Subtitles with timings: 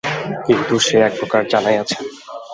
[0.45, 1.97] কিন্তু সে একপ্রকার জানাই আছে।